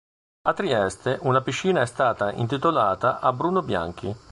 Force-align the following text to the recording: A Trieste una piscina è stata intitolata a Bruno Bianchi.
A 0.47 0.53
Trieste 0.55 1.19
una 1.21 1.41
piscina 1.43 1.81
è 1.81 1.85
stata 1.85 2.31
intitolata 2.31 3.19
a 3.19 3.31
Bruno 3.33 3.61
Bianchi. 3.61 4.11